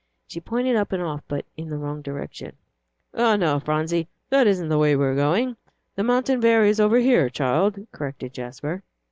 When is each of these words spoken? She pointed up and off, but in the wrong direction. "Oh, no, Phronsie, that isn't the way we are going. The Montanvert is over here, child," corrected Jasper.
She 0.25 0.41
pointed 0.41 0.75
up 0.75 0.91
and 0.93 1.03
off, 1.03 1.21
but 1.27 1.45
in 1.57 1.69
the 1.69 1.77
wrong 1.77 2.01
direction. 2.01 2.55
"Oh, 3.13 3.35
no, 3.35 3.59
Phronsie, 3.59 4.07
that 4.31 4.47
isn't 4.47 4.67
the 4.69 4.79
way 4.79 4.95
we 4.95 5.05
are 5.05 5.13
going. 5.13 5.57
The 5.95 6.01
Montanvert 6.01 6.67
is 6.67 6.79
over 6.79 6.97
here, 6.97 7.29
child," 7.29 7.77
corrected 7.91 8.33
Jasper. 8.33 8.81